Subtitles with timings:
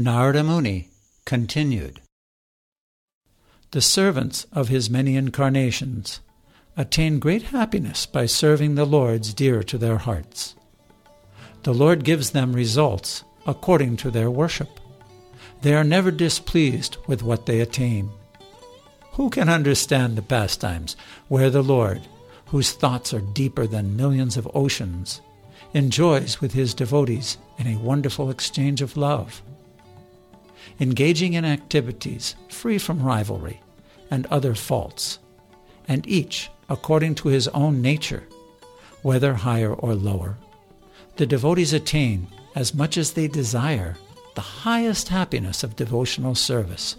[0.00, 0.90] Narada Muni
[1.24, 2.00] continued.
[3.72, 6.20] The servants of his many incarnations
[6.76, 10.54] attain great happiness by serving the lords dear to their hearts.
[11.64, 14.68] The Lord gives them results according to their worship.
[15.62, 18.08] They are never displeased with what they attain.
[19.14, 20.94] Who can understand the pastimes
[21.26, 22.02] where the Lord,
[22.46, 25.20] whose thoughts are deeper than millions of oceans,
[25.74, 29.42] enjoys with his devotees in a wonderful exchange of love?
[30.80, 33.60] Engaging in activities free from rivalry
[34.10, 35.18] and other faults,
[35.86, 38.24] and each according to his own nature,
[39.02, 40.36] whether higher or lower,
[41.16, 43.96] the devotees attain, as much as they desire,
[44.34, 46.96] the highest happiness of devotional service.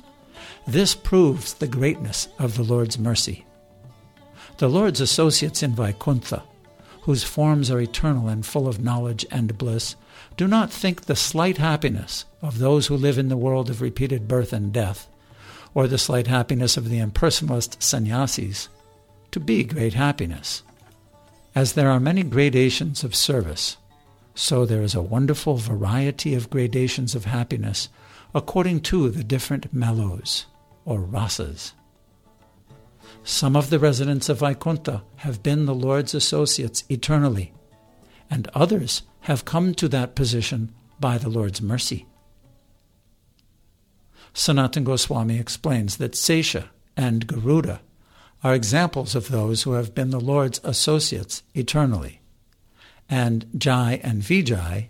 [0.68, 3.46] This proves the greatness of the Lord's mercy.
[4.58, 6.44] The Lord's associates in Vaikuntha,
[7.02, 9.96] whose forms are eternal and full of knowledge and bliss,
[10.38, 14.28] do not think the slight happiness of those who live in the world of repeated
[14.28, 15.08] birth and death,
[15.74, 18.70] or the slight happiness of the impersonalist sannyasis,
[19.32, 20.64] to be great happiness.
[21.56, 23.78] As there are many gradations of service,
[24.36, 27.90] so there is a wonderful variety of gradations of happiness
[28.34, 30.46] according to the different mellows
[30.86, 31.74] or rasas.
[33.24, 37.54] Some of the residents of Vaikuntha have been the Lord's associates eternally,
[38.30, 42.06] and others have come to that position by the Lord's mercy.
[44.34, 47.82] Sanatan Goswami explains that Sesha and Garuda
[48.44, 52.20] are examples of those who have been the Lord's associates eternally
[53.10, 54.90] and Jai and Vijay,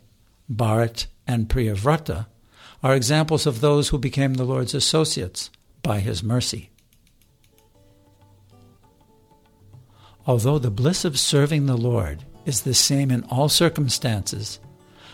[0.52, 2.28] Bharat and Priyavrata,
[2.84, 5.50] are examples of those who became the Lord's associates
[5.82, 6.70] by his mercy.
[10.30, 14.60] Although the bliss of serving the Lord is the same in all circumstances,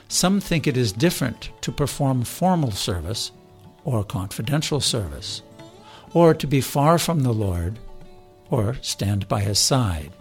[0.10, 3.32] some think it is different to perform formal service
[3.86, 5.42] or confidential service,
[6.14, 7.80] or to be far from the Lord,
[8.50, 10.12] or stand by his side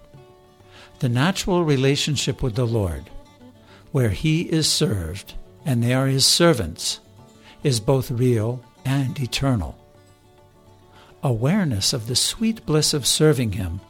[1.01, 3.11] the natural relationship with the Lord,
[3.91, 5.35] where He is served
[5.67, 7.01] and they are His servants,
[7.65, 9.77] is both real and eternal.
[11.25, 13.81] Awareness of the sweet bliss of serving Him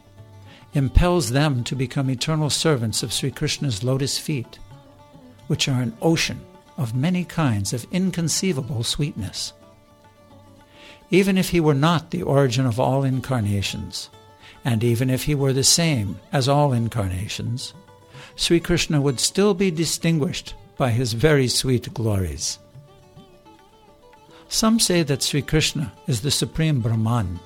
[0.75, 4.59] impels them to become eternal servants of Sri Krishna's lotus feet,
[5.47, 6.41] which are an ocean
[6.77, 9.53] of many kinds of inconceivable sweetness.
[11.11, 14.11] Even if He were not the origin of all incarnations,
[14.65, 17.75] and even if he were the same as all incarnations,
[18.35, 22.59] Sri Krishna would still be distinguished by his very sweet glories.
[24.49, 27.39] Some say that Sri Krishna is the supreme Brahman,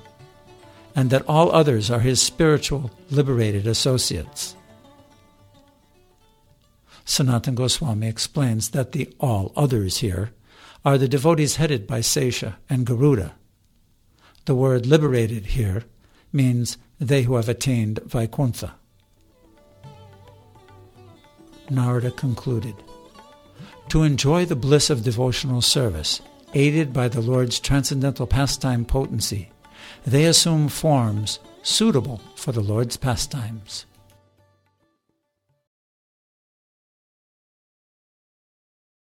[0.99, 4.53] and that all others are his spiritual, liberated associates.
[7.05, 10.31] Sanatan Goswami explains that the all others here
[10.83, 13.33] are the devotees headed by Sesha and Garuda.
[14.43, 15.85] The word liberated here
[16.33, 18.75] means they who have attained Vaikuntha.
[21.69, 22.75] Narada concluded
[23.87, 26.19] To enjoy the bliss of devotional service,
[26.53, 29.49] aided by the Lord's transcendental pastime potency,
[30.05, 33.85] they assume forms suitable for the Lord's pastimes.